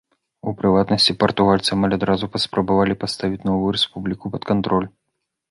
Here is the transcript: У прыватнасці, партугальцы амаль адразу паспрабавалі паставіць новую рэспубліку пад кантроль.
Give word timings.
У 0.51 0.51
прыватнасці, 0.59 1.15
партугальцы 1.23 1.69
амаль 1.75 1.93
адразу 1.99 2.31
паспрабавалі 2.37 2.99
паставіць 3.05 3.45
новую 3.51 3.69
рэспубліку 3.77 4.25
пад 4.39 4.43
кантроль. 4.55 4.89